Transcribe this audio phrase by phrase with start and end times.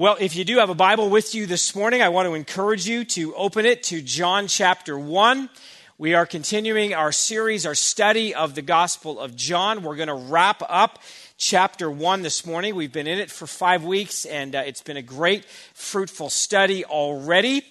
[0.00, 2.88] Well, if you do have a Bible with you this morning, I want to encourage
[2.88, 5.50] you to open it to John chapter 1.
[5.98, 9.82] We are continuing our series, our study of the Gospel of John.
[9.82, 11.00] We're going to wrap up
[11.36, 12.74] chapter 1 this morning.
[12.76, 15.44] We've been in it for five weeks, and uh, it's been a great,
[15.74, 17.62] fruitful study already.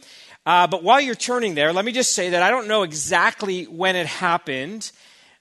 [0.46, 3.64] Uh, but while you're turning there, let me just say that I don't know exactly
[3.64, 4.92] when it happened,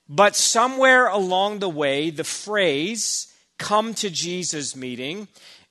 [0.09, 5.29] but somewhere along the way, the phrase, come to Jesus meeting,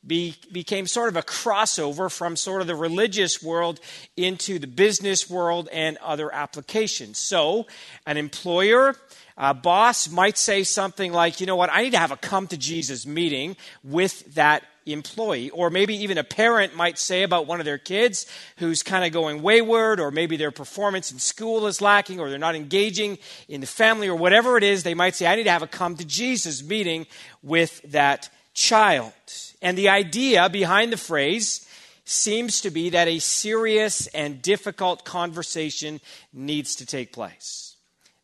[0.08, 3.80] be, became sort of a crossover from sort of the religious world
[4.16, 7.18] into the business world and other applications.
[7.18, 7.68] So,
[8.06, 8.96] an employer,
[9.38, 12.48] a boss might say something like, you know what, I need to have a come
[12.48, 15.50] to Jesus meeting with that employee.
[15.50, 18.26] Or maybe even a parent might say about one of their kids
[18.58, 22.40] who's kind of going wayward, or maybe their performance in school is lacking, or they're
[22.40, 25.52] not engaging in the family, or whatever it is, they might say, I need to
[25.52, 27.06] have a come to Jesus meeting
[27.44, 29.14] with that child.
[29.62, 31.68] And the idea behind the phrase
[32.06, 36.00] seems to be that a serious and difficult conversation
[36.32, 37.76] needs to take place.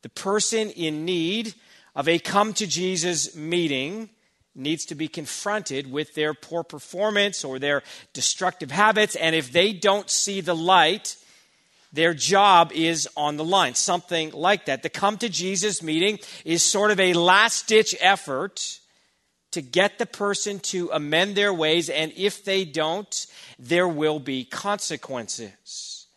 [0.04, 1.54] The person in need
[1.96, 4.10] of a come to Jesus meeting
[4.56, 9.16] needs to be confronted with their poor performance or their destructive habits.
[9.16, 11.18] And if they don't see the light,
[11.92, 13.76] their job is on the line.
[13.76, 14.84] Something like that.
[14.84, 18.80] The come to Jesus meeting is sort of a last ditch effort
[19.54, 23.26] to get the person to amend their ways, and if they don't,
[23.58, 26.08] there will be consequences.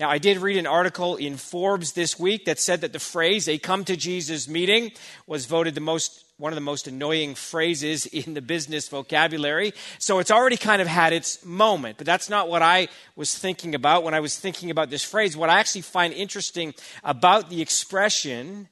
[0.00, 3.48] Now, I did read an article in Forbes this week that said that the phrase,
[3.48, 4.92] a come to Jesus meeting,
[5.26, 9.72] was voted the most, one of the most annoying phrases in the business vocabulary.
[9.98, 11.98] So it's already kind of had its moment.
[11.98, 15.36] But that's not what I was thinking about when I was thinking about this phrase.
[15.36, 18.68] What I actually find interesting about the expression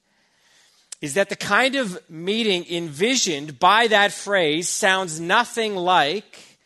[1.01, 6.59] is that the kind of meeting envisioned by that phrase sounds nothing like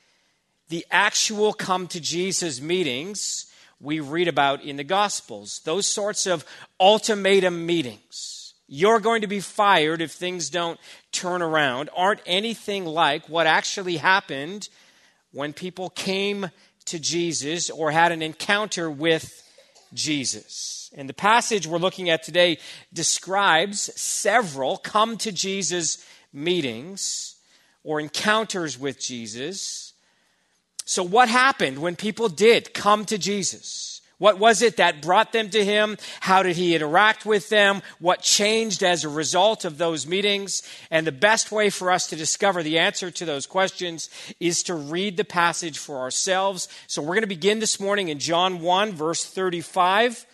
[0.68, 3.46] the actual come to Jesus meetings
[3.80, 5.60] we read about in the Gospels.
[5.64, 6.44] Those sorts of
[6.78, 8.54] ultimatum meetings.
[8.68, 10.78] You're going to be fired if things don't
[11.10, 14.68] turn around, aren't anything like what actually happened
[15.32, 16.50] when people came
[16.84, 19.42] to Jesus or had an encounter with
[19.92, 20.79] Jesus.
[20.94, 22.58] And the passage we're looking at today
[22.92, 27.36] describes several come to Jesus meetings
[27.84, 29.92] or encounters with Jesus.
[30.84, 34.00] So, what happened when people did come to Jesus?
[34.18, 35.96] What was it that brought them to him?
[36.20, 37.80] How did he interact with them?
[38.00, 40.62] What changed as a result of those meetings?
[40.90, 44.74] And the best way for us to discover the answer to those questions is to
[44.74, 46.68] read the passage for ourselves.
[46.86, 50.26] So we're going to begin this morning in John 1, verse 35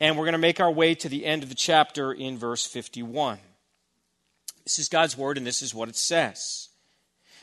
[0.00, 2.66] and we're going to make our way to the end of the chapter in verse
[2.66, 3.38] 51.
[4.64, 6.68] This is God's word, and this is what it says.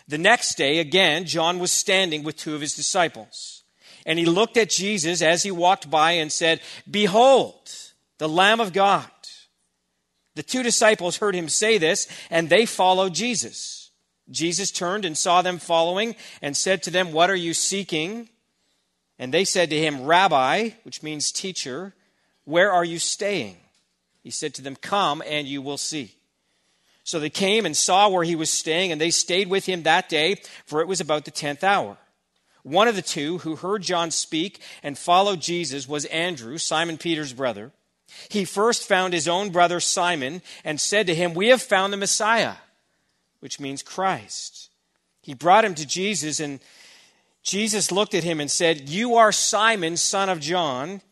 [0.07, 3.63] The next day, again, John was standing with two of his disciples.
[4.05, 7.71] And he looked at Jesus as he walked by and said, Behold,
[8.17, 9.05] the Lamb of God.
[10.35, 13.91] The two disciples heard him say this, and they followed Jesus.
[14.29, 18.29] Jesus turned and saw them following and said to them, What are you seeking?
[19.19, 21.93] And they said to him, Rabbi, which means teacher,
[22.45, 23.57] where are you staying?
[24.23, 26.15] He said to them, Come and you will see.
[27.03, 30.09] So they came and saw where he was staying, and they stayed with him that
[30.09, 31.97] day, for it was about the tenth hour.
[32.63, 37.33] One of the two who heard John speak and followed Jesus was Andrew, Simon Peter's
[37.33, 37.71] brother.
[38.29, 41.97] He first found his own brother Simon and said to him, We have found the
[41.97, 42.55] Messiah,
[43.39, 44.69] which means Christ.
[45.21, 46.59] He brought him to Jesus, and
[47.41, 51.01] Jesus looked at him and said, You are Simon, son of John.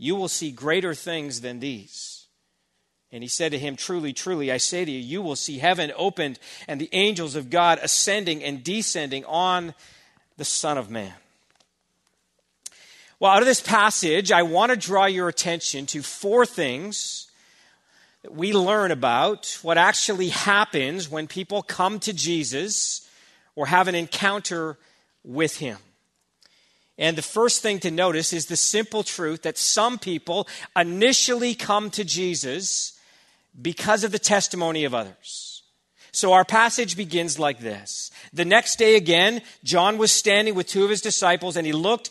[0.00, 2.26] You will see greater things than these.
[3.12, 5.92] And he said to him, Truly, truly, I say to you, you will see heaven
[5.94, 9.74] opened and the angels of God ascending and descending on
[10.38, 11.12] the Son of Man.
[13.18, 17.30] Well, out of this passage, I want to draw your attention to four things
[18.22, 23.06] that we learn about what actually happens when people come to Jesus
[23.54, 24.78] or have an encounter
[25.22, 25.76] with him.
[27.00, 31.90] And the first thing to notice is the simple truth that some people initially come
[31.92, 32.92] to Jesus
[33.60, 35.62] because of the testimony of others.
[36.12, 38.10] So our passage begins like this.
[38.34, 42.10] The next day again, John was standing with two of his disciples and he looked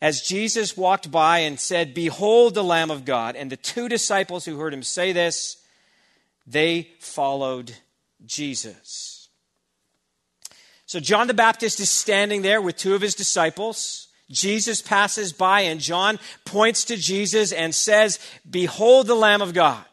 [0.00, 3.36] as Jesus walked by and said, Behold the Lamb of God.
[3.36, 5.58] And the two disciples who heard him say this,
[6.46, 7.74] they followed
[8.24, 9.28] Jesus.
[10.86, 14.08] So John the Baptist is standing there with two of his disciples.
[14.32, 18.18] Jesus passes by, and John points to Jesus and says,
[18.48, 19.84] Behold the Lamb of God.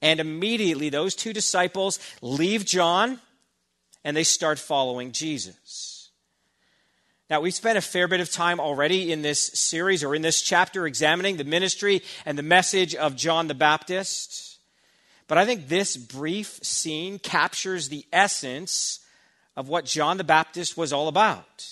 [0.00, 3.20] And immediately those two disciples leave John
[4.04, 6.10] and they start following Jesus.
[7.30, 10.42] Now, we've spent a fair bit of time already in this series or in this
[10.42, 14.58] chapter examining the ministry and the message of John the Baptist.
[15.28, 19.00] But I think this brief scene captures the essence
[19.56, 21.64] of what John the Baptist was all about.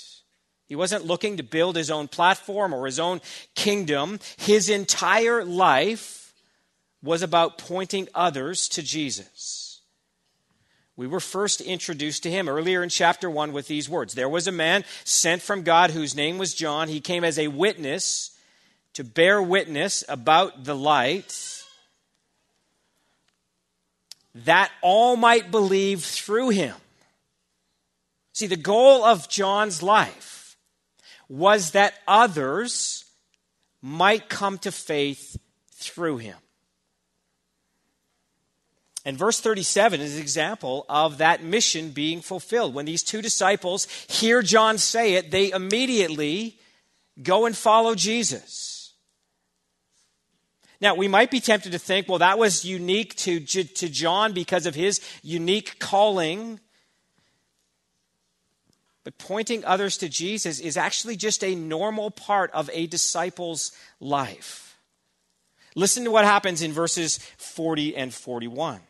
[0.70, 3.20] He wasn't looking to build his own platform or his own
[3.56, 4.20] kingdom.
[4.36, 6.32] His entire life
[7.02, 9.80] was about pointing others to Jesus.
[10.94, 14.46] We were first introduced to him earlier in chapter 1 with these words There was
[14.46, 16.86] a man sent from God whose name was John.
[16.86, 18.30] He came as a witness
[18.92, 21.64] to bear witness about the light,
[24.36, 26.76] that all might believe through him.
[28.34, 30.39] See, the goal of John's life
[31.30, 33.04] was that others
[33.80, 35.38] might come to faith
[35.72, 36.36] through him.
[39.04, 42.74] And verse 37 is an example of that mission being fulfilled.
[42.74, 46.58] When these two disciples hear John say it, they immediately
[47.22, 48.92] go and follow Jesus.
[50.80, 54.66] Now, we might be tempted to think, well, that was unique to, to John because
[54.66, 56.58] of his unique calling.
[59.04, 64.78] But pointing others to Jesus is actually just a normal part of a disciple's life.
[65.74, 68.80] Listen to what happens in verses 40 and 41.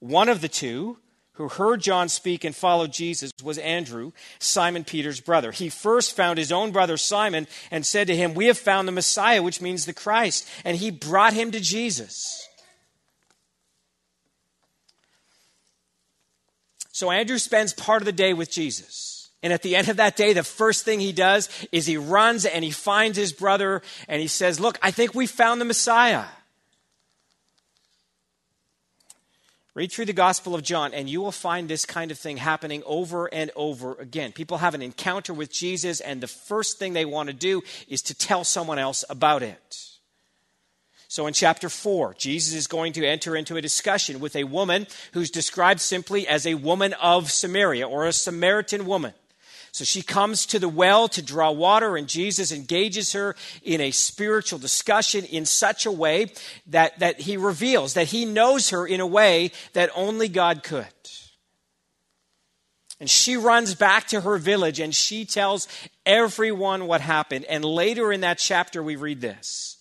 [0.00, 0.98] One of the two
[1.36, 5.52] who heard John speak and followed Jesus was Andrew, Simon Peter's brother.
[5.52, 8.92] He first found his own brother Simon and said to him, We have found the
[8.92, 10.48] Messiah, which means the Christ.
[10.64, 12.45] And he brought him to Jesus.
[16.96, 19.28] So Andrew spends part of the day with Jesus.
[19.42, 22.46] And at the end of that day, the first thing he does is he runs
[22.46, 26.24] and he finds his brother and he says, Look, I think we found the Messiah.
[29.74, 32.82] Read through the Gospel of John, and you will find this kind of thing happening
[32.86, 34.32] over and over again.
[34.32, 38.00] People have an encounter with Jesus, and the first thing they want to do is
[38.00, 39.95] to tell someone else about it.
[41.16, 44.86] So in chapter 4, Jesus is going to enter into a discussion with a woman
[45.14, 49.14] who's described simply as a woman of Samaria or a Samaritan woman.
[49.72, 53.92] So she comes to the well to draw water, and Jesus engages her in a
[53.92, 56.32] spiritual discussion in such a way
[56.66, 60.84] that, that he reveals that he knows her in a way that only God could.
[63.00, 65.66] And she runs back to her village and she tells
[66.04, 67.46] everyone what happened.
[67.46, 69.75] And later in that chapter, we read this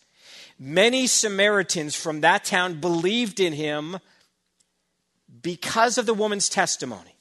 [0.57, 3.99] Many Samaritans from that town believed in him
[5.41, 7.15] because of the woman's testimony.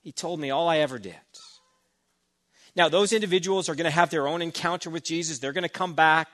[0.00, 1.16] He told me all I ever did.
[2.76, 5.68] Now, those individuals are going to have their own encounter with Jesus, they're going to
[5.68, 6.28] come back.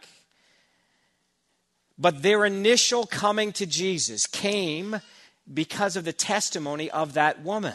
[1.97, 5.01] But their initial coming to Jesus came
[5.53, 7.75] because of the testimony of that woman.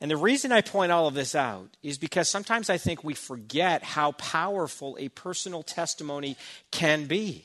[0.00, 3.14] And the reason I point all of this out is because sometimes I think we
[3.14, 6.36] forget how powerful a personal testimony
[6.70, 7.44] can be.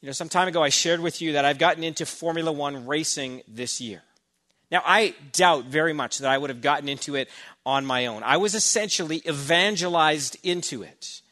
[0.00, 2.86] You know, some time ago I shared with you that I've gotten into Formula One
[2.86, 4.02] racing this year.
[4.70, 7.28] Now, I doubt very much that I would have gotten into it
[7.64, 8.22] on my own.
[8.22, 11.22] I was essentially evangelized into it.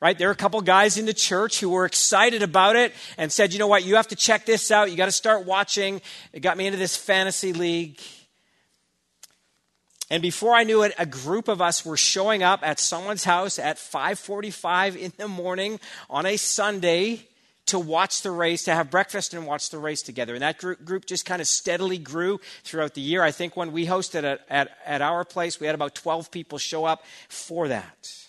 [0.00, 0.18] Right?
[0.18, 3.52] There are a couple guys in the church who were excited about it and said,
[3.52, 4.90] you know what, you have to check this out.
[4.90, 6.02] You got to start watching.
[6.32, 7.98] It got me into this fantasy league.
[10.08, 13.58] And before I knew it, a group of us were showing up at someone's house
[13.58, 17.26] at 5:45 in the morning on a Sunday
[17.66, 20.34] to watch the race, to have breakfast and watch the race together.
[20.34, 23.24] And that group, group just kind of steadily grew throughout the year.
[23.24, 26.58] I think when we hosted at, at, at our place, we had about 12 people
[26.58, 28.25] show up for that.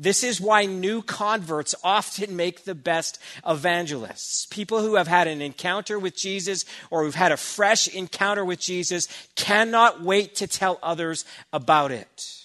[0.00, 4.46] This is why new converts often make the best evangelists.
[4.46, 8.60] People who have had an encounter with Jesus or who've had a fresh encounter with
[8.60, 12.44] Jesus cannot wait to tell others about it.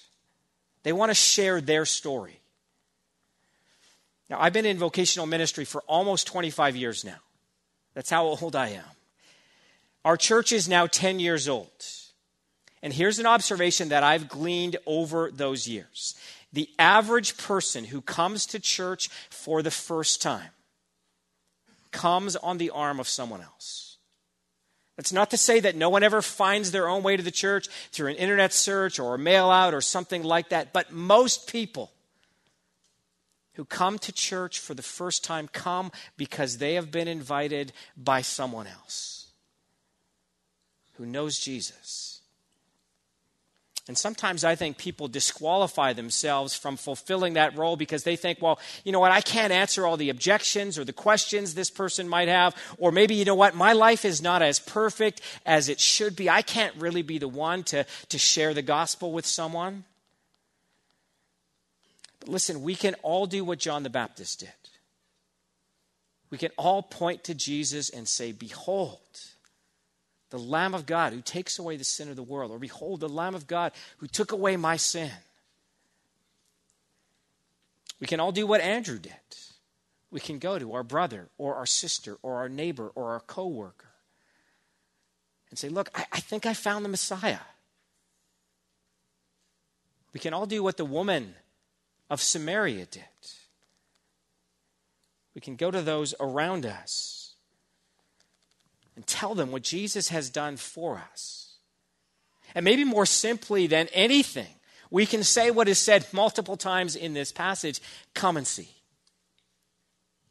[0.82, 2.40] They want to share their story.
[4.28, 7.18] Now, I've been in vocational ministry for almost 25 years now.
[7.94, 8.84] That's how old I am.
[10.04, 11.70] Our church is now 10 years old.
[12.82, 16.16] And here's an observation that I've gleaned over those years
[16.54, 20.50] the average person who comes to church for the first time
[21.90, 23.98] comes on the arm of someone else.
[24.96, 27.68] That's not to say that no one ever finds their own way to the church
[27.90, 31.90] through an internet search or a mail out or something like that, but most people
[33.54, 38.22] who come to church for the first time come because they have been invited by
[38.22, 39.26] someone else
[40.94, 42.13] who knows Jesus.
[43.86, 48.58] And sometimes I think people disqualify themselves from fulfilling that role because they think, well,
[48.82, 52.28] you know what, I can't answer all the objections or the questions this person might
[52.28, 52.56] have.
[52.78, 56.30] Or maybe, you know what, my life is not as perfect as it should be.
[56.30, 59.84] I can't really be the one to, to share the gospel with someone.
[62.20, 64.48] But listen, we can all do what John the Baptist did.
[66.30, 68.98] We can all point to Jesus and say, Behold,
[70.34, 72.50] the Lamb of God who takes away the sin of the world.
[72.50, 75.12] Or behold, the Lamb of God who took away my sin.
[78.00, 79.12] We can all do what Andrew did.
[80.10, 83.92] We can go to our brother or our sister or our neighbor or our coworker
[85.50, 87.38] and say, Look, I, I think I found the Messiah.
[90.12, 91.36] We can all do what the woman
[92.10, 93.04] of Samaria did.
[95.32, 97.23] We can go to those around us
[98.96, 101.56] and tell them what Jesus has done for us.
[102.54, 104.54] And maybe more simply than anything,
[104.90, 107.80] we can say what is said multiple times in this passage
[108.14, 108.68] come and see.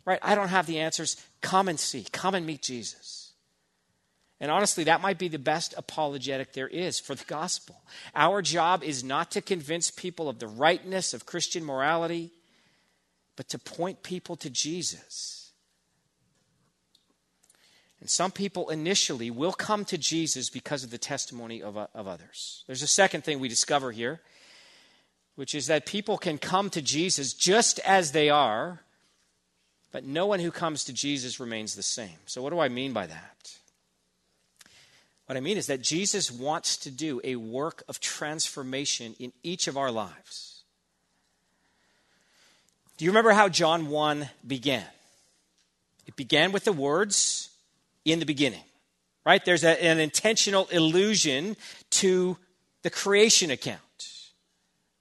[0.06, 0.20] Right?
[0.22, 1.18] I don't have the answers.
[1.42, 2.06] Come and see.
[2.12, 3.32] Come and meet Jesus.
[4.40, 7.82] And honestly, that might be the best apologetic there is for the gospel.
[8.14, 12.32] Our job is not to convince people of the rightness of Christian morality,
[13.38, 15.43] but to point people to Jesus
[18.04, 22.06] and some people initially will come to Jesus because of the testimony of, uh, of
[22.06, 22.66] others.
[22.68, 24.20] There's a second thing we discover here,
[25.36, 28.82] which is that people can come to Jesus just as they are,
[29.94, 32.18] but no one who comes to Jesus remains the same.
[32.26, 33.58] So, what do I mean by that?
[35.28, 39.70] What I mean is that Jesus wants to do a work of transformation in each
[39.70, 40.64] of our lives.
[42.98, 44.84] Do you remember how John 1 began?
[46.06, 47.50] It began with the words,
[48.06, 48.64] in the beginning,
[49.26, 49.44] right?
[49.44, 51.56] There's a, an intentional allusion
[51.92, 52.38] to
[52.82, 53.80] the creation account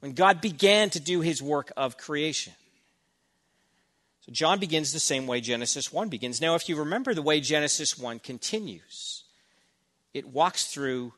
[0.01, 2.53] when God began to do his work of creation.
[4.21, 6.41] So John begins the same way Genesis 1 begins.
[6.41, 9.25] Now, if you remember the way Genesis 1 continues,
[10.15, 11.13] it walks through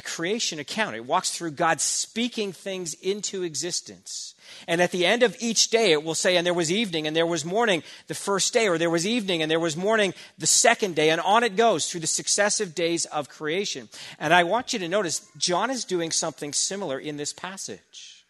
[0.00, 0.96] the creation account.
[0.96, 4.34] It walks through God speaking things into existence.
[4.66, 7.14] And at the end of each day, it will say, and there was evening and
[7.14, 10.46] there was morning the first day, or there was evening and there was morning the
[10.46, 13.88] second day, and on it goes through the successive days of creation.
[14.18, 18.24] And I want you to notice, John is doing something similar in this passage.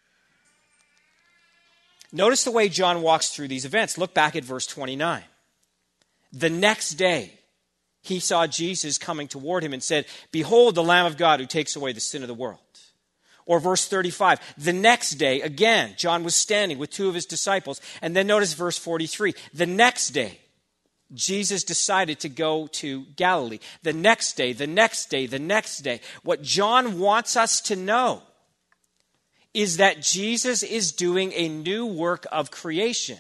[2.12, 3.96] Notice the way John walks through these events.
[3.96, 5.22] Look back at verse 29.
[6.32, 7.39] The next day,
[8.02, 11.76] he saw Jesus coming toward him and said, Behold, the Lamb of God who takes
[11.76, 12.59] away the sin of the world.
[13.47, 17.80] Or verse 35, the next day, again, John was standing with two of his disciples.
[18.00, 20.38] And then notice verse 43, the next day,
[21.12, 23.59] Jesus decided to go to Galilee.
[23.83, 26.00] The next day, the next day, the next day.
[26.23, 28.23] What John wants us to know
[29.52, 33.19] is that Jesus is doing a new work of creation.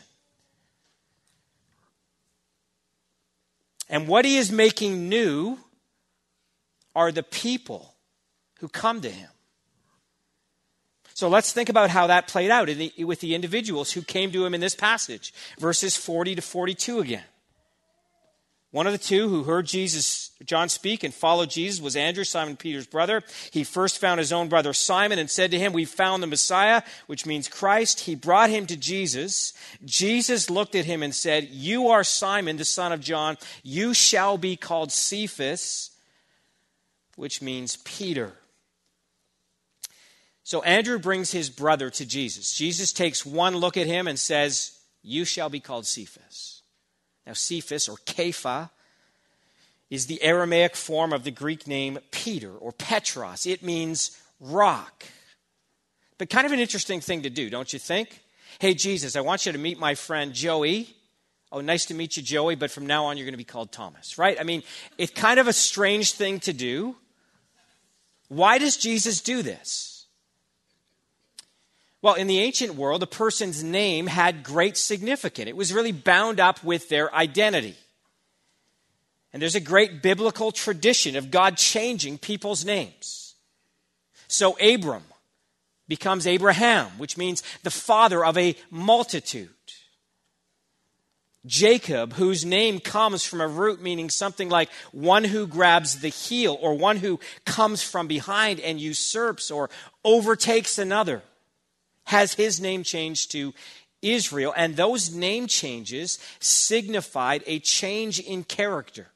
[3.90, 5.58] And what he is making new
[6.94, 7.96] are the people
[8.60, 9.28] who come to him.
[11.12, 14.46] So let's think about how that played out the, with the individuals who came to
[14.46, 17.24] him in this passage, verses 40 to 42 again.
[18.72, 22.56] One of the two who heard Jesus, John speak and followed Jesus was Andrew, Simon
[22.56, 23.24] Peter's brother.
[23.50, 26.82] He first found his own brother Simon and said to him, We found the Messiah,
[27.08, 28.00] which means Christ.
[28.00, 29.54] He brought him to Jesus.
[29.84, 33.38] Jesus looked at him and said, You are Simon, the son of John.
[33.64, 35.90] You shall be called Cephas,
[37.16, 38.34] which means Peter.
[40.44, 42.54] So Andrew brings his brother to Jesus.
[42.54, 46.59] Jesus takes one look at him and says, You shall be called Cephas.
[47.26, 48.70] Now, Cephas or Kepha
[49.90, 53.46] is the Aramaic form of the Greek name Peter or Petros.
[53.46, 55.04] It means rock.
[56.16, 58.20] but kind of an interesting thing to do, don't you think?
[58.58, 60.94] Hey, Jesus, I want you to meet my friend Joey.
[61.52, 63.72] Oh, nice to meet you, Joey, but from now on you're going to be called
[63.72, 64.38] Thomas, right?
[64.38, 64.62] I mean,
[64.98, 66.94] it's kind of a strange thing to do.
[68.28, 69.99] Why does Jesus do this?
[72.02, 75.48] Well, in the ancient world, a person's name had great significance.
[75.48, 77.76] It was really bound up with their identity.
[79.32, 83.34] And there's a great biblical tradition of God changing people's names.
[84.28, 85.04] So, Abram,
[85.90, 89.50] becomes Abraham, which means the father of a multitude.
[91.44, 96.56] Jacob, whose name comes from a root meaning something like one who grabs the heel
[96.60, 99.68] or one who comes from behind and usurps or
[100.04, 101.22] overtakes another,
[102.10, 103.54] has his name changed to
[104.02, 104.52] Israel.
[104.56, 109.06] And those name changes signified a change in character.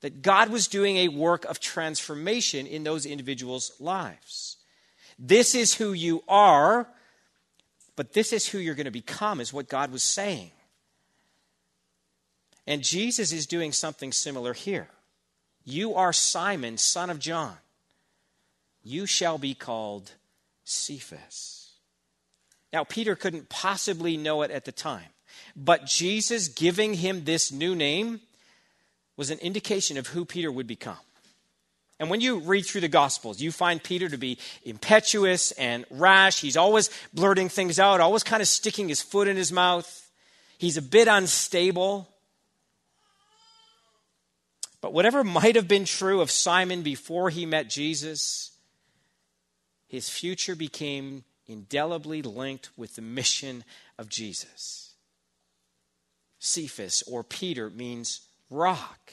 [0.00, 4.56] That God was doing a work of transformation in those individuals' lives.
[5.18, 6.88] This is who you are,
[7.94, 10.52] but this is who you're going to become, is what God was saying.
[12.66, 14.88] And Jesus is doing something similar here.
[15.64, 17.56] You are Simon, son of John.
[18.82, 20.12] You shall be called
[20.64, 21.65] Cephas.
[22.76, 25.08] Now, Peter couldn't possibly know it at the time,
[25.56, 28.20] but Jesus giving him this new name
[29.16, 30.98] was an indication of who Peter would become.
[31.98, 36.42] And when you read through the Gospels, you find Peter to be impetuous and rash.
[36.42, 40.10] He's always blurting things out, always kind of sticking his foot in his mouth.
[40.58, 42.06] He's a bit unstable.
[44.82, 48.50] But whatever might have been true of Simon before he met Jesus,
[49.88, 53.64] his future became indelibly linked with the mission
[53.98, 54.94] of Jesus.
[56.38, 59.12] Cephas, or Peter, means rock.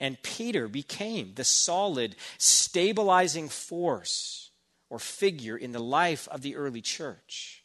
[0.00, 4.50] And Peter became the solid, stabilizing force
[4.90, 7.64] or figure in the life of the early church.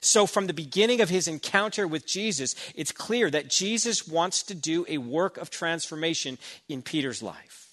[0.00, 4.54] So, from the beginning of his encounter with Jesus, it's clear that Jesus wants to
[4.54, 7.65] do a work of transformation in Peter's life.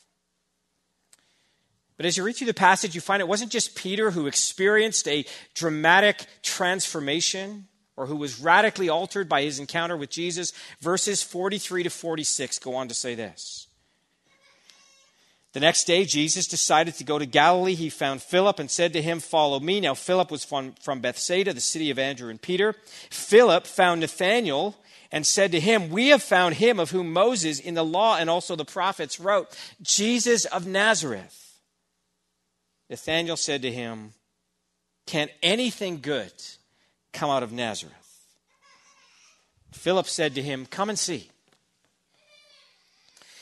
[1.97, 5.07] But as you read through the passage, you find it wasn't just Peter who experienced
[5.07, 10.51] a dramatic transformation or who was radically altered by his encounter with Jesus.
[10.81, 13.67] Verses 43 to 46 go on to say this.
[15.53, 17.75] The next day, Jesus decided to go to Galilee.
[17.75, 19.79] He found Philip and said to him, Follow me.
[19.79, 22.73] Now, Philip was from, from Bethsaida, the city of Andrew and Peter.
[23.11, 24.75] Philip found Nathanael
[25.11, 28.31] and said to him, We have found him of whom Moses in the law and
[28.31, 31.42] also the prophets wrote, Jesus of Nazareth.
[32.89, 34.13] Nathanael said to him,
[35.05, 36.31] Can anything good
[37.13, 37.93] come out of Nazareth.
[39.71, 41.29] Philip said to him, Come and see.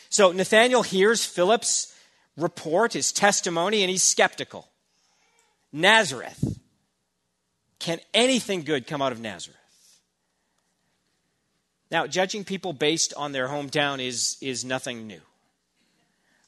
[0.10, 1.96] So Nathanael hears Philip's
[2.38, 4.68] report, his testimony, and he's skeptical.
[5.72, 6.60] Nazareth.
[7.80, 9.58] Can anything good come out of Nazareth?
[11.90, 15.22] Now, judging people based on their hometown is, is nothing new.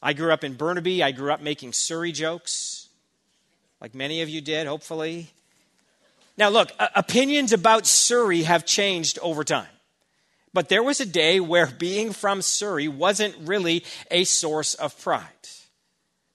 [0.02, 1.02] I grew up in Burnaby.
[1.02, 2.73] I grew up making Surrey jokes,
[3.84, 5.28] like many of you did, hopefully.
[6.38, 9.68] Now, look, opinions about Surrey have changed over time.
[10.54, 15.28] But there was a day where being from Surrey wasn't really a source of pride.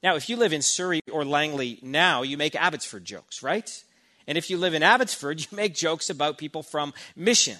[0.02, 3.82] Now, if you live in Surrey or Langley now, you make Abbotsford jokes, right?
[4.26, 7.56] And if you live in Abbotsford, you make jokes about people from Mission.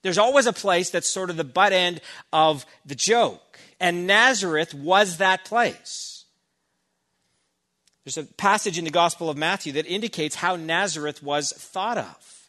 [0.00, 2.00] There's always a place that's sort of the butt end
[2.32, 3.58] of the joke.
[3.80, 6.15] And Nazareth was that place.
[8.06, 12.48] There's a passage in the Gospel of Matthew that indicates how Nazareth was thought of.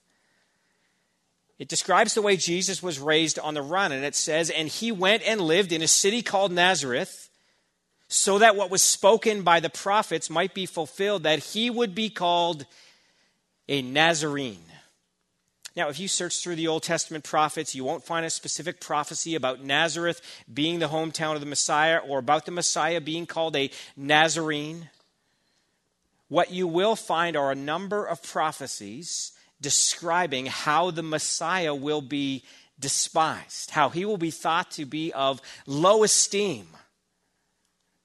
[1.58, 4.92] It describes the way Jesus was raised on the run, and it says, And he
[4.92, 7.32] went and lived in a city called Nazareth,
[8.08, 12.12] so that what was spoken by the prophets might be fulfilled, that he would be
[12.12, 12.68] called
[13.68, 14.62] a Nazarene.
[15.76, 19.34] Now, if you search through the Old Testament prophets, you won't find a specific prophecy
[19.34, 20.22] about Nazareth
[20.54, 24.92] being the hometown of the Messiah or about the Messiah being called a Nazarene
[26.30, 32.44] what you will find are a number of prophecies describing how the Messiah will be
[32.80, 36.68] despised, how he will be thought to be of low esteem.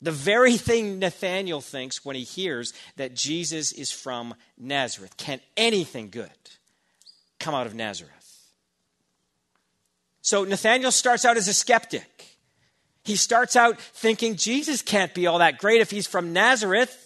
[0.00, 5.16] The very thing Nathanael thinks when he hears that Jesus is from Nazareth.
[5.16, 6.30] Can anything good
[7.38, 8.12] come out of Nazareth?
[10.22, 12.38] So Nathanael starts out as a skeptic.
[13.04, 17.01] He starts out thinking Jesus can't be all that great if he's from Nazareth.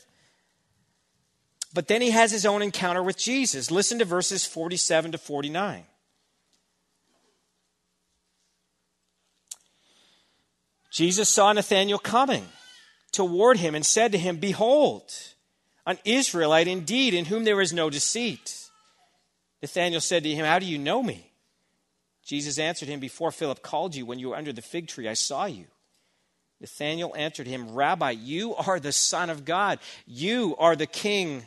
[1.75, 3.71] But then he has his own encounter with Jesus.
[3.71, 5.85] Listen to verses 47 to 49.
[10.91, 12.47] Jesus saw Nathanael coming
[13.13, 15.13] toward him and said to him, Behold,
[15.85, 18.71] an Israelite indeed, in whom there is no deceit.
[19.61, 21.31] Nathanael said to him, How do you know me?
[22.25, 25.15] Jesus answered him, Before Philip called you, when you were under the fig tree, I
[25.15, 25.67] saw you.
[26.61, 29.79] Nathanael answered him, Rabbi, you are the Son of God.
[30.07, 31.45] You are the King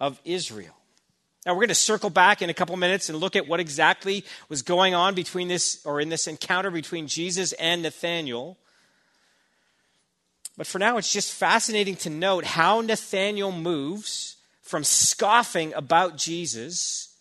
[0.00, 0.74] of Israel.
[1.46, 4.24] Now we're going to circle back in a couple minutes and look at what exactly
[4.48, 8.58] was going on between this or in this encounter between Jesus and Nathanael.
[10.56, 17.16] But for now, it's just fascinating to note how Nathanael moves from scoffing about Jesus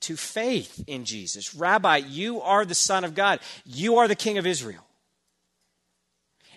[0.00, 1.54] to faith in Jesus.
[1.54, 4.84] Rabbi, you are the Son of God, you are the King of Israel.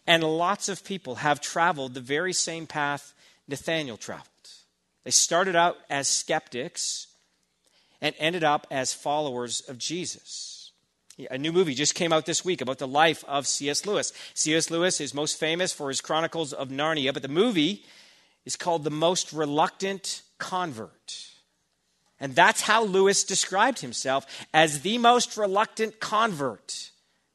[0.08, 3.14] And lots of people have traveled the very same path
[3.48, 4.28] Nathanael traveled.
[5.04, 7.08] They started out as skeptics
[8.02, 10.72] and ended up as followers of Jesus.
[11.30, 13.86] A new movie just came out this week about the life of C.S.
[13.86, 14.12] Lewis.
[14.34, 14.72] C.S.
[14.72, 17.86] Lewis is most famous for his Chronicles of Narnia, but the movie
[18.46, 21.28] is called The Most Reluctant Convert.
[22.20, 26.92] And that's how Lewis described himself as the most reluctant convert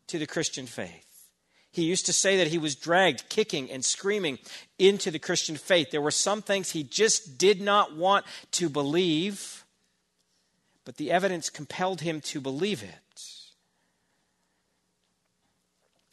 [0.06, 1.28] to the Christian faith.
[1.70, 4.38] He used to say that he was dragged kicking and screaming
[4.78, 5.90] into the Christian faith.
[5.90, 9.64] There were some things he just did not want to believe,
[10.84, 13.22] but the evidence compelled him to believe it.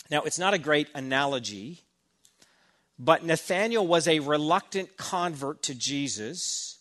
[0.10, 1.80] Now, it's not a great analogy,
[2.99, 6.78] but Nathanael was a reluctant convert to Jesus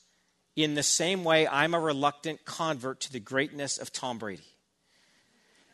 [0.54, 4.42] in the same way I'm a reluctant convert to the greatness of Tom Brady.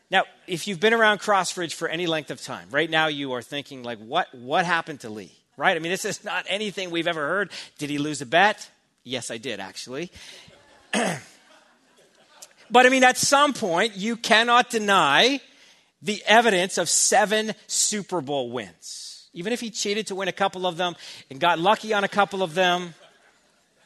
[0.09, 3.41] Now, if you've been around Crossridge for any length of time, right now you are
[3.41, 5.38] thinking, like, what, what happened to Lee?
[5.59, 5.75] Right?
[5.75, 7.51] I mean, this is not anything we've ever heard.
[7.77, 8.69] Did he lose a bet?
[9.03, 10.09] Yes, I did, actually.
[10.93, 15.41] but I mean, at some point, you cannot deny
[16.01, 19.27] the evidence of seven Super Bowl wins.
[19.33, 20.95] Even if he cheated to win a couple of them
[21.29, 22.93] and got lucky on a couple of them,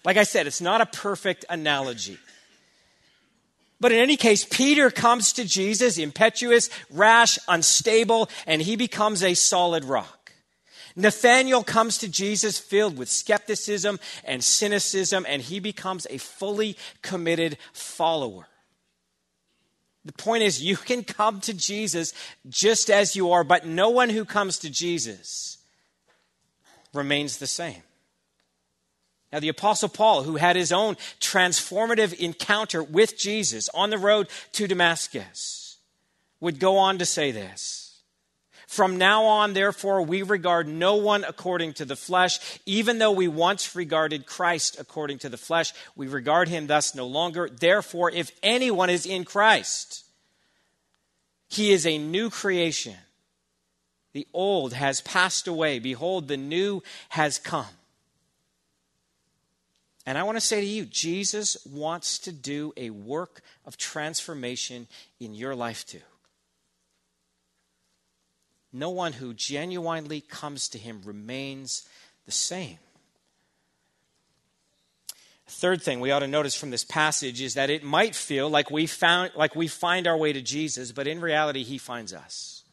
[0.05, 2.19] like I said, it's not a perfect analogy.
[3.79, 9.33] But in any case, Peter comes to Jesus impetuous, rash, unstable, and he becomes a
[9.33, 10.22] solid rock.
[10.95, 17.57] Nathanael comes to Jesus filled with skepticism and cynicism, and he becomes a fully committed
[17.71, 18.47] follower.
[20.05, 22.13] The point is, you can come to Jesus
[22.49, 25.57] just as you are, but no one who comes to Jesus
[26.93, 27.81] remains the same.
[29.31, 34.27] Now, the Apostle Paul, who had his own transformative encounter with Jesus on the road
[34.51, 35.77] to Damascus,
[36.39, 37.82] would go on to say this.
[38.73, 43.27] From now on, therefore, we regard no one according to the flesh, even though we
[43.27, 45.73] once regarded Christ according to the flesh.
[45.95, 47.47] We regard him thus no longer.
[47.47, 50.05] Therefore, if anyone is in Christ,
[51.49, 52.95] he is a new creation.
[54.13, 55.77] The old has passed away.
[55.77, 57.77] Behold, the new has come.
[60.03, 64.87] And I want to say to you, Jesus wants to do a work of transformation
[65.19, 66.01] in your life too.
[68.73, 71.87] No one who genuinely comes to him remains
[72.25, 72.79] the same.
[75.47, 78.71] Third thing we ought to notice from this passage is that it might feel like
[78.71, 82.63] we found like we find our way to Jesus, but in reality he finds us.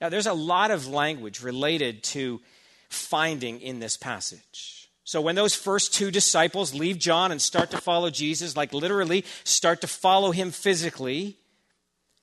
[0.00, 2.40] Now there's a lot of language related to
[2.88, 4.88] finding in this passage.
[5.04, 9.24] So when those first two disciples leave John and start to follow Jesus, like literally
[9.44, 11.36] start to follow him physically,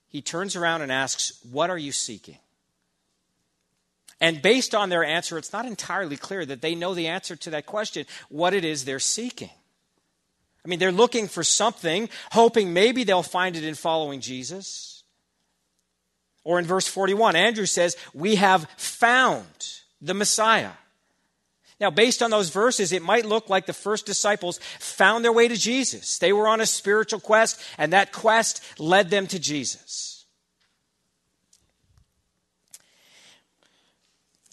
[0.08, 2.38] he turns around and asks, What are you seeking?
[4.22, 7.50] And based on their answer, it's not entirely clear that they know the answer to
[7.52, 9.50] that question, what it is they're seeking.
[10.64, 15.04] I mean, they're looking for something, hoping maybe they'll find it in following Jesus.
[16.44, 19.46] Or in verse 41, Andrew says, We have found
[20.02, 20.72] the Messiah.
[21.80, 25.48] Now, based on those verses, it might look like the first disciples found their way
[25.50, 26.20] to Jesus.
[26.20, 30.15] They were on a spiritual quest, and that quest led them to Jesus.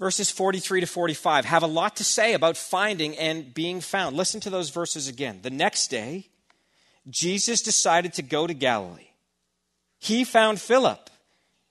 [0.03, 4.17] Verses 43 to 45 have a lot to say about finding and being found.
[4.17, 5.39] Listen to those verses again.
[5.43, 6.27] The next day,
[7.09, 9.11] Jesus decided to go to Galilee.
[10.01, 11.09] He found Philip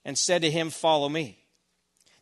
[0.06, 1.40] and said to him, Follow me.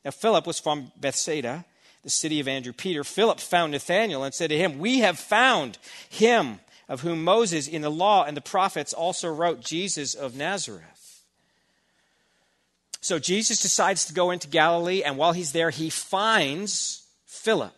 [0.04, 1.64] Now, Philip was from Bethsaida
[2.04, 5.78] the city of Andrew Peter, Philip found Nathanael and said to him, We have found
[6.10, 10.99] him of whom Moses in the law and the prophets also wrote, Jesus of Nazareth.
[13.02, 17.74] So Jesus decides to go into Galilee, and while he's there, he finds Philip.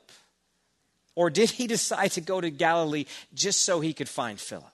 [1.16, 4.66] Or did he decide to go to Galilee just so he could find Philip?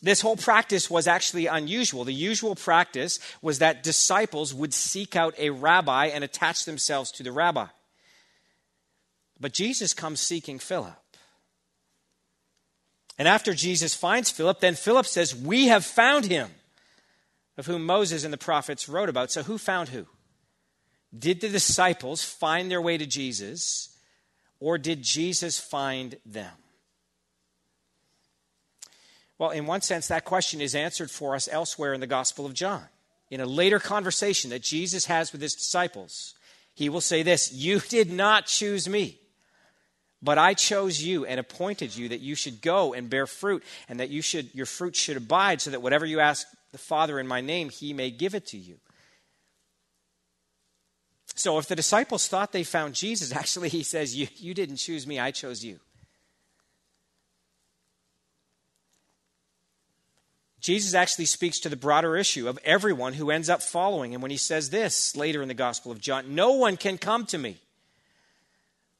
[0.00, 2.04] This whole practice was actually unusual.
[2.04, 7.24] The usual practice was that disciples would seek out a rabbi and attach themselves to
[7.24, 7.66] the rabbi.
[9.40, 10.94] But Jesus comes seeking Philip.
[13.18, 16.50] And after Jesus finds Philip, then Philip says, We have found him,
[17.58, 19.32] of whom Moses and the prophets wrote about.
[19.32, 20.06] So who found who?
[21.16, 23.96] Did the disciples find their way to Jesus,
[24.60, 26.52] or did Jesus find them?
[29.38, 32.54] Well, in one sense, that question is answered for us elsewhere in the Gospel of
[32.54, 32.84] John.
[33.30, 36.34] In a later conversation that Jesus has with his disciples,
[36.74, 39.18] he will say this You did not choose me,
[40.22, 44.00] but I chose you and appointed you that you should go and bear fruit, and
[44.00, 47.26] that you should, your fruit should abide, so that whatever you ask the Father in
[47.26, 48.78] my name, he may give it to you.
[51.34, 55.06] So if the disciples thought they found Jesus, actually, he says, You, you didn't choose
[55.06, 55.80] me, I chose you.
[60.60, 64.32] Jesus actually speaks to the broader issue of everyone who ends up following him when
[64.32, 67.58] he says this later in the Gospel of John No one can come to me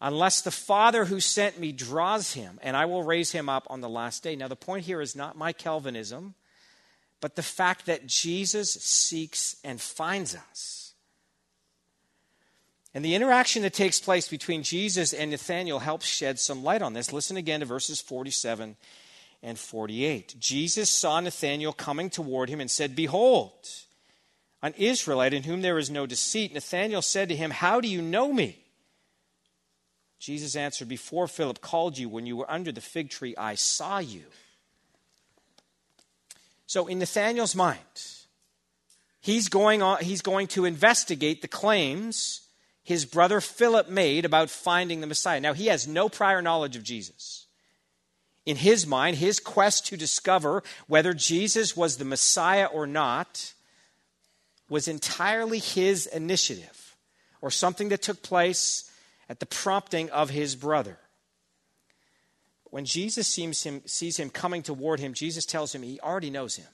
[0.00, 3.81] unless the Father who sent me draws him, and I will raise him up on
[3.81, 4.37] the last day.
[4.37, 6.35] Now, the point here is not my Calvinism,
[7.20, 10.92] but the fact that Jesus seeks and finds us.
[12.94, 16.94] And the interaction that takes place between Jesus and Nathanael helps shed some light on
[16.94, 17.12] this.
[17.12, 18.76] Listen again to verses 47
[19.42, 20.37] and 48.
[20.38, 23.68] Jesus saw Nathanael coming toward him and said, Behold,
[24.62, 26.54] an Israelite in whom there is no deceit.
[26.54, 28.64] Nathanael said to him, How do you know me?
[30.18, 33.98] Jesus answered, Before Philip called you, when you were under the fig tree, I saw
[33.98, 34.24] you.
[36.68, 37.78] So, in Nathanael's mind,
[39.20, 42.42] he's going, on, he's going to investigate the claims
[42.85, 45.40] his brother Philip made about finding the Messiah.
[45.40, 47.46] Now, he has no prior knowledge of Jesus
[48.48, 53.52] in his mind, his quest to discover whether Jesus was the Messiah or not
[54.70, 56.96] was entirely his initiative
[57.42, 58.90] or something that took place
[59.28, 60.98] at the prompting of his brother.
[62.70, 66.57] When Jesus sees him, sees him coming toward him, Jesus tells him he already knows
[66.57, 66.66] him.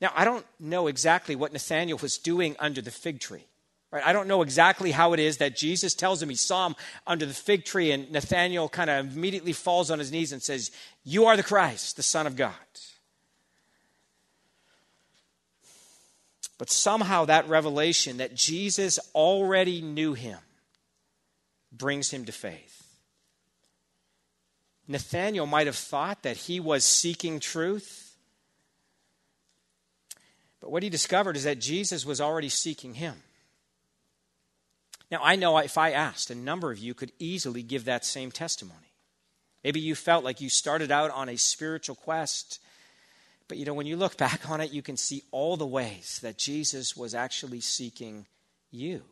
[0.00, 3.44] Now, I don't know exactly what Nathanael was doing under the fig tree.
[3.90, 4.06] Right?
[4.06, 6.76] I don't know exactly how it is that Jesus tells him he saw him
[7.06, 10.70] under the fig tree, and Nathanael kind of immediately falls on his knees and says,
[11.04, 12.54] You are the Christ, the Son of God.
[16.56, 20.38] But somehow that revelation that Jesus already knew him
[21.72, 22.79] brings him to faith.
[24.90, 28.16] Nathanael might have thought that he was seeking truth.
[30.60, 33.14] But what he discovered is that Jesus was already seeking him.
[35.08, 38.32] Now, I know if I asked, a number of you could easily give that same
[38.32, 38.78] testimony.
[39.62, 42.58] Maybe you felt like you started out on a spiritual quest,
[43.46, 46.18] but you know, when you look back on it, you can see all the ways
[46.24, 48.26] that Jesus was actually seeking
[48.72, 49.02] you,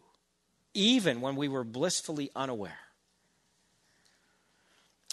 [0.74, 2.88] even when we were blissfully unaware.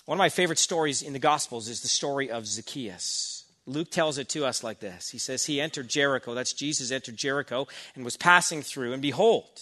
[0.06, 3.46] One of my favorite stories in the Gospels is the story of Zacchaeus.
[3.65, 7.18] Luke tells it to us like this He says, He entered Jericho, that's Jesus entered
[7.18, 9.62] Jericho, and was passing through, and behold,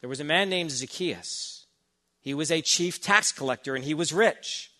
[0.00, 1.66] there was a man named Zacchaeus.
[2.20, 4.70] He was a chief tax collector and he was rich.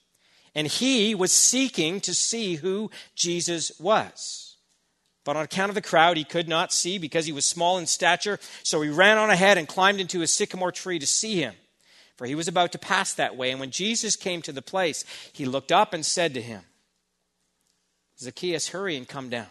[0.54, 4.56] And he was seeking to see who Jesus was.
[5.24, 7.86] But on account of the crowd, he could not see because he was small in
[7.86, 8.38] stature.
[8.62, 11.54] So he ran on ahead and climbed into a sycamore tree to see him,
[12.18, 13.50] for he was about to pass that way.
[13.50, 16.60] And when Jesus came to the place, he looked up and said to him,
[18.18, 19.46] Zacchaeus, hurry and come down.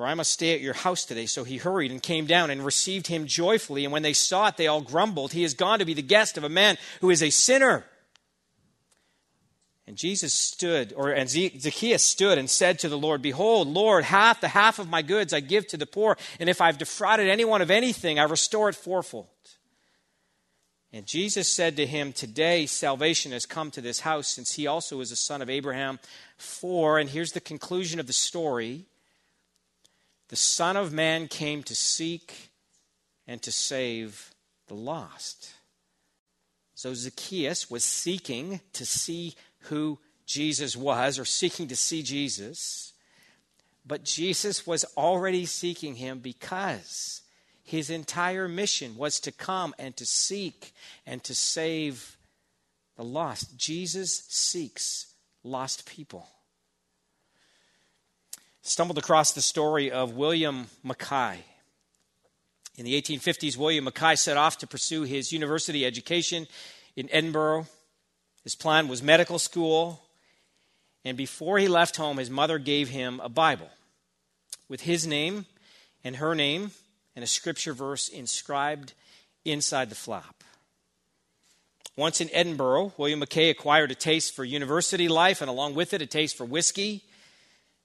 [0.00, 1.26] for I must stay at your house today.
[1.26, 3.84] So he hurried and came down and received him joyfully.
[3.84, 6.38] And when they saw it, they all grumbled, He has gone to be the guest
[6.38, 7.84] of a man who is a sinner.
[9.90, 14.40] And Jesus stood, or and Zacchaeus stood and said to the Lord, Behold, Lord, half
[14.40, 17.60] the half of my goods I give to the poor, and if I've defrauded anyone
[17.60, 19.26] of anything, I restore it fourfold.
[20.92, 25.00] And Jesus said to him, Today salvation has come to this house, since he also
[25.00, 25.98] is a son of Abraham.
[26.36, 28.84] For, and here's the conclusion of the story
[30.28, 32.52] the Son of Man came to seek
[33.26, 34.30] and to save
[34.68, 35.50] the lost.
[36.76, 42.92] So Zacchaeus was seeking to see who Jesus was, or seeking to see Jesus.
[43.84, 47.22] But Jesus was already seeking him because
[47.62, 50.72] his entire mission was to come and to seek
[51.06, 52.16] and to save
[52.96, 53.56] the lost.
[53.56, 56.28] Jesus seeks lost people
[58.62, 61.38] stumbled across the story of William Mackay.
[62.76, 66.46] In the 1850s, William Mackay set off to pursue his university education
[66.96, 67.66] in Edinburgh.
[68.44, 70.02] His plan was medical school,
[71.04, 73.70] and before he left home, his mother gave him a Bible
[74.68, 75.46] with his name
[76.04, 76.70] and her name
[77.14, 78.94] and a scripture verse inscribed
[79.44, 80.42] inside the flap.
[81.96, 86.00] Once in Edinburgh, William Mackay acquired a taste for university life and, along with it,
[86.00, 87.02] a taste for whiskey.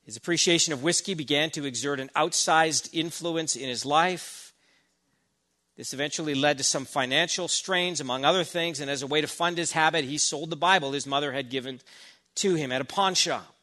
[0.05, 4.44] His appreciation of whiskey began to exert an outsized influence in his life.
[5.77, 9.27] This eventually led to some financial strains, among other things, and as a way to
[9.27, 11.81] fund his habit, he sold the Bible his mother had given
[12.35, 13.55] to him at a pawn shop.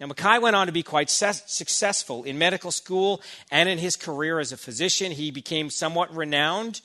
[0.00, 4.38] Now, Mackay went on to be quite successful in medical school and in his career
[4.38, 5.10] as a physician.
[5.12, 6.80] He became somewhat renowned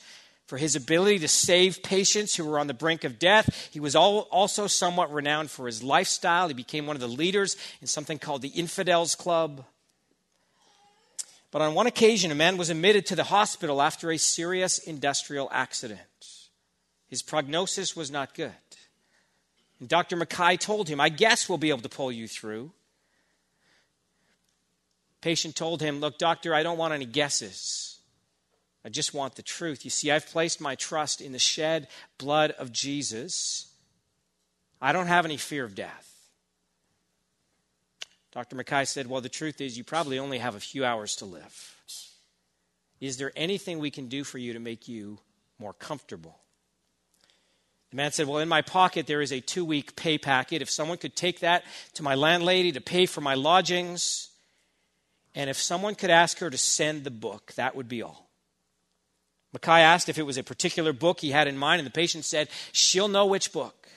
[0.48, 3.70] for his ability to save patients who were on the brink of death.
[3.72, 6.48] He was also somewhat renowned for his lifestyle.
[6.48, 9.64] He became one of the leaders in something called the Infidels Club.
[11.54, 15.48] But on one occasion, a man was admitted to the hospital after a serious industrial
[15.52, 16.00] accident.
[17.08, 18.52] His prognosis was not good.
[19.80, 20.16] And Dr.
[20.16, 22.72] Mackay told him, I guess we'll be able to pull you through.
[25.22, 28.00] Patient told him, Look, doctor, I don't want any guesses.
[28.84, 29.86] I just want the truth.
[29.86, 31.88] You see, I've placed my trust in the shed
[32.18, 33.72] blood of Jesus.
[34.82, 36.13] I don't have any fear of death.
[38.34, 38.56] Dr.
[38.56, 41.76] Mackay said, Well, the truth is, you probably only have a few hours to live.
[43.00, 45.20] Is there anything we can do for you to make you
[45.60, 46.40] more comfortable?
[47.92, 50.64] The man said, Well, in my pocket there is a two week pay packet.
[50.64, 54.30] If someone could take that to my landlady to pay for my lodgings,
[55.36, 58.30] and if someone could ask her to send the book, that would be all.
[59.52, 62.26] Mackay asked if it was a particular book he had in mind, and the patient
[62.26, 63.88] said, She'll know which book.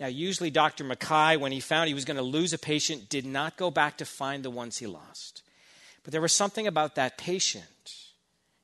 [0.00, 0.84] Now, usually, Dr.
[0.84, 3.98] Mackay, when he found he was going to lose a patient, did not go back
[3.98, 5.42] to find the ones he lost.
[6.04, 7.64] But there was something about that patient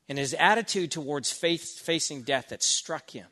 [0.08, 3.26] and his attitude towards faith, facing death that struck him.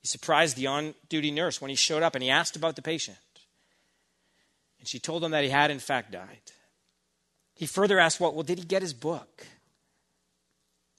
[0.00, 2.82] He surprised the on duty nurse when he showed up and he asked about the
[2.82, 3.18] patient.
[4.78, 6.52] And she told him that he had, in fact, died.
[7.54, 8.34] He further asked, What?
[8.34, 9.46] Well, did he get his book?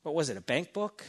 [0.03, 1.05] What was it, a bank book?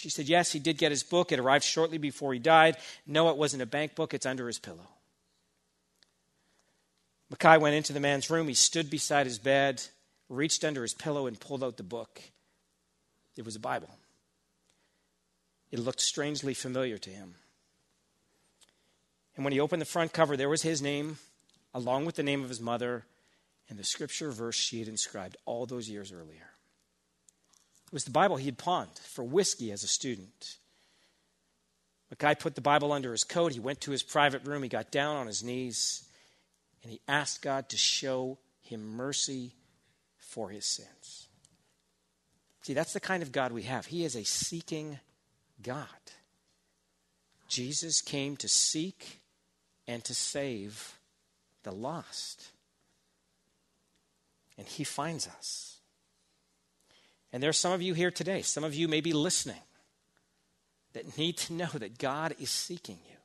[0.00, 1.30] She said, Yes, he did get his book.
[1.30, 2.78] It arrived shortly before he died.
[3.06, 4.88] No, it wasn't a bank book, it's under his pillow.
[7.28, 8.48] Mackay went into the man's room.
[8.48, 9.82] He stood beside his bed,
[10.30, 12.22] reached under his pillow, and pulled out the book.
[13.36, 13.90] It was a Bible.
[15.70, 17.34] It looked strangely familiar to him.
[19.36, 21.18] And when he opened the front cover, there was his name
[21.74, 23.04] along with the name of his mother
[23.68, 26.49] and the scripture verse she had inscribed all those years earlier.
[27.90, 30.56] It was the Bible he had pawned for whiskey as a student.
[32.10, 33.52] Mackay put the Bible under his coat.
[33.52, 34.62] He went to his private room.
[34.62, 36.08] He got down on his knees
[36.82, 39.52] and he asked God to show him mercy
[40.18, 41.28] for his sins.
[42.62, 43.86] See, that's the kind of God we have.
[43.86, 44.98] He is a seeking
[45.62, 45.86] God.
[47.48, 49.20] Jesus came to seek
[49.86, 50.98] and to save
[51.64, 52.50] the lost.
[54.56, 55.79] And He finds us.
[57.32, 59.60] And there are some of you here today, some of you may be listening,
[60.92, 63.16] that need to know that God is seeking you.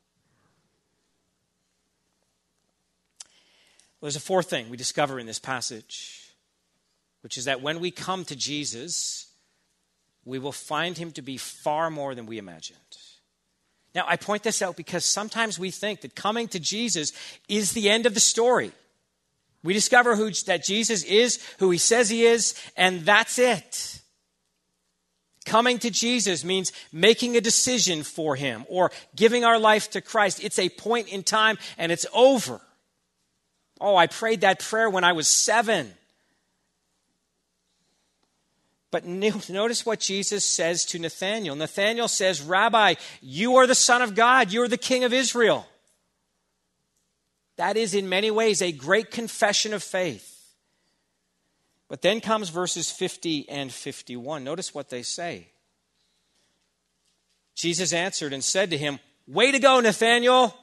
[4.00, 6.32] Well, there's a fourth thing we discover in this passage,
[7.22, 9.28] which is that when we come to Jesus,
[10.26, 12.80] we will find him to be far more than we imagined.
[13.96, 17.14] Now, I point this out because sometimes we think that coming to Jesus
[17.48, 18.74] is the end of the story.
[19.66, 24.00] We discover who, that Jesus is who he says he is, and that's it.
[25.44, 30.44] Coming to Jesus means making a decision for him or giving our life to Christ.
[30.44, 32.62] It's a point in time and it's over.
[33.82, 35.94] Oh, I prayed that prayer when I was seven.
[38.92, 41.56] But notice what Jesus says to Nathanael.
[41.56, 45.68] Nathanael says, Rabbi, you are the Son of God, you are the King of Israel.
[47.58, 50.32] That is, in many ways, a great confession of faith.
[51.88, 54.44] But then comes verses 50 and 51.
[54.44, 55.48] Notice what they say.
[57.56, 60.58] Jesus answered and said to him, Way to go, Nathanael.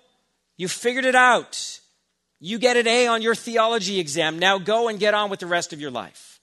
[0.56, 1.80] You figured it out.
[2.38, 4.38] You get an A on your theology exam.
[4.38, 6.40] Now go and get on with the rest of your life.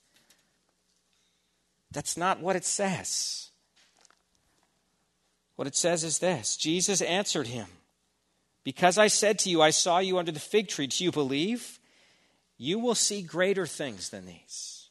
[1.92, 3.50] That's not what it says.
[5.56, 7.66] What it says is this Jesus answered him,
[8.64, 11.78] Because I said to you, I saw you under the fig tree, do you believe?
[12.58, 14.88] You will see greater things than these.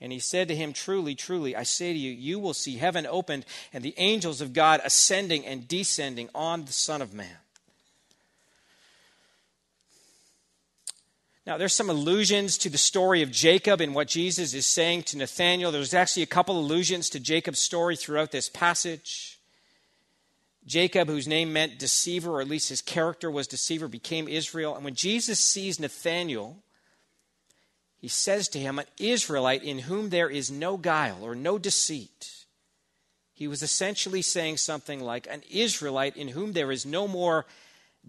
[0.00, 3.06] And he said to him, Truly, truly, I say to you, you will see heaven
[3.06, 7.36] opened and the angels of God ascending and descending on the Son of Man.
[11.46, 15.18] Now, there's some allusions to the story of Jacob and what Jesus is saying to
[15.18, 15.72] Nathanael.
[15.72, 19.31] There's actually a couple allusions to Jacob's story throughout this passage.
[20.66, 24.74] Jacob, whose name meant deceiver, or at least his character was deceiver, became Israel.
[24.74, 26.62] And when Jesus sees Nathanael,
[27.98, 32.46] he says to him, An Israelite in whom there is no guile or no deceit.
[33.32, 37.46] He was essentially saying something like, An Israelite in whom there is no more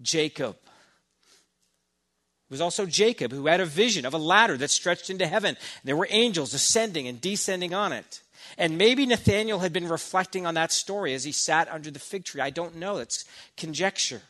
[0.02, 0.56] Jacob.
[0.56, 5.56] It was also Jacob who had a vision of a ladder that stretched into heaven.
[5.82, 8.20] There were angels ascending and descending on it.
[8.56, 12.24] And maybe Nathanael had been reflecting on that story as he sat under the fig
[12.24, 12.40] tree.
[12.40, 12.98] I don't know.
[12.98, 13.24] That's
[13.56, 14.22] conjecture.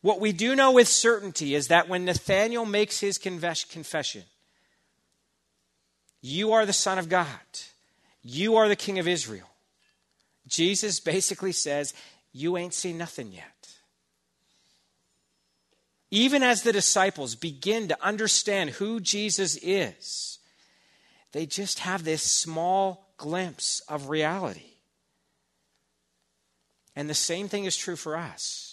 [0.00, 4.24] What we do know with certainty is that when Nathanael makes his confession,
[6.20, 7.28] you are the Son of God,
[8.22, 9.48] you are the King of Israel,
[10.46, 11.94] Jesus basically says,
[12.32, 13.46] You ain't seen nothing yet.
[16.10, 20.38] Even as the disciples begin to understand who Jesus is,
[21.32, 24.72] they just have this small glimpse of reality.
[26.94, 28.72] And the same thing is true for us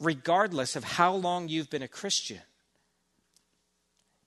[0.00, 2.40] regardless of how long you've been a Christian.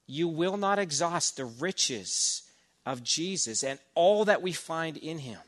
[0.05, 2.43] You will not exhaust the riches
[2.86, 5.39] of Jesus and all that we find in him.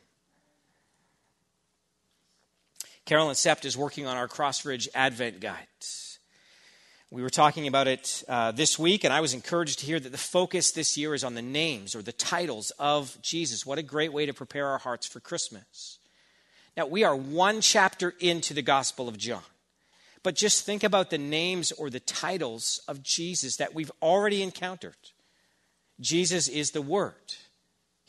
[3.06, 5.68] Carolyn Sept is working on our Crossridge Advent Guide.
[7.14, 10.12] We were talking about it uh, this week, and I was encouraged to hear that
[10.12, 13.68] the focus this year is on the names or the titles of Jesus.
[13.68, 16.00] What a great way to prepare our hearts for Christmas.
[16.76, 19.44] Now, we are one chapter into the Gospel of John.
[20.24, 24.98] But just think about the names or the titles of Jesus that we've already encountered.
[26.00, 27.36] Jesus is the Word.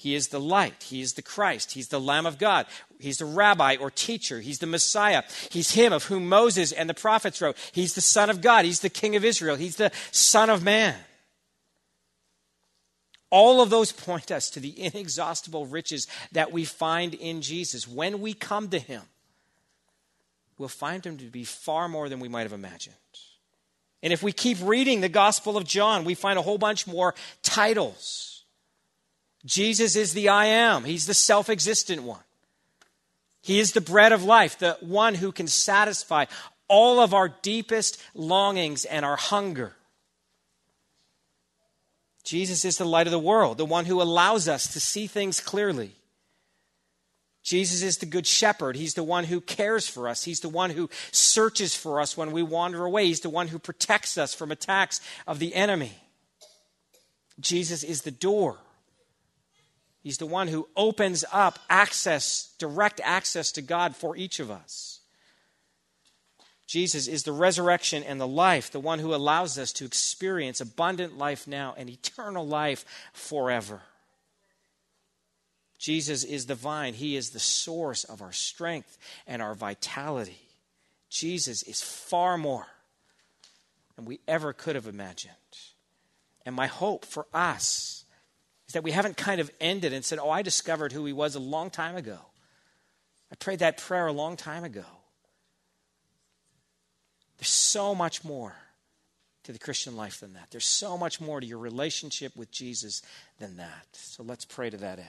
[0.05, 0.85] He is the light.
[0.85, 1.73] He is the Christ.
[1.73, 2.67] He's the Lamb of God.
[3.01, 4.41] He's the rabbi or teacher.
[4.41, 5.25] He's the Messiah.
[5.51, 7.57] He's him of whom Moses and the prophets wrote.
[7.73, 8.65] He's the Son of God.
[8.65, 9.57] He's the King of Israel.
[9.57, 10.95] He's the Son of Man.
[13.31, 18.21] All of those point us to the inexhaustible riches that we find in Jesus when
[18.21, 19.03] we come to him
[20.59, 22.95] we'll find him to be far more than we might have imagined.
[24.03, 27.15] And if we keep reading the Gospel of John, we find a whole bunch more
[27.43, 28.34] titles.
[29.45, 32.21] Jesus is the I am, he's the self existent one.
[33.43, 36.25] He is the bread of life, the one who can satisfy
[36.67, 39.75] all of our deepest longings and our hunger.
[42.25, 45.41] Jesus is the light of the world, the one who allows us to see things
[45.41, 45.93] clearly.
[47.43, 48.77] Jesus is the good shepherd.
[48.77, 50.25] He's the one who cares for us.
[50.25, 53.05] He's the one who searches for us when we wander away.
[53.05, 55.93] He's the one who protects us from attacks of the enemy.
[57.39, 58.57] Jesus is the door.
[60.05, 65.01] He's the one who opens up access, direct access to God for each of us.
[66.67, 71.17] Jesus is the resurrection and the life, the one who allows us to experience abundant
[71.17, 72.85] life now and eternal life
[73.15, 73.81] forever.
[75.79, 80.49] Jesus is the vine, He is the source of our strength and our vitality.
[81.09, 82.67] Jesus is far more
[83.97, 85.33] than we ever could have imagined.
[86.45, 88.04] And my hope for us
[88.75, 91.41] that we haven't kind of ended and said, Oh, I discovered who He was a
[91.41, 92.19] long time ago.
[93.33, 94.85] I prayed that prayer a long time ago.
[97.39, 98.55] There's so much more
[99.45, 100.49] to the Christian life than that.
[100.51, 103.03] There's so much more to your relationship with Jesus
[103.39, 103.87] than that.
[103.93, 105.09] So let's pray to that end.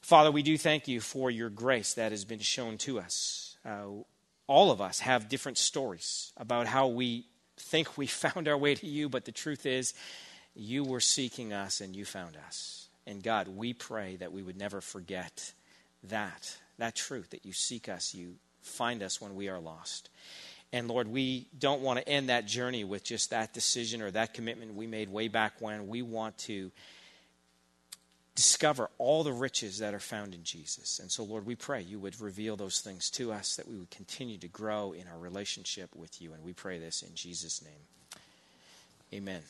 [0.00, 3.56] Father, we do thank you for your grace that has been shown to us.
[3.64, 4.02] Uh,
[4.46, 7.26] all of us have different stories about how we
[7.56, 9.94] think we found our way to you, but the truth is,
[10.58, 12.88] you were seeking us and you found us.
[13.06, 15.52] And God, we pray that we would never forget
[16.04, 20.10] that, that truth, that you seek us, you find us when we are lost.
[20.72, 24.34] And Lord, we don't want to end that journey with just that decision or that
[24.34, 25.88] commitment we made way back when.
[25.88, 26.70] We want to
[28.34, 30.98] discover all the riches that are found in Jesus.
[31.00, 33.90] And so, Lord, we pray you would reveal those things to us, that we would
[33.90, 36.34] continue to grow in our relationship with you.
[36.34, 38.20] And we pray this in Jesus' name.
[39.12, 39.42] Amen.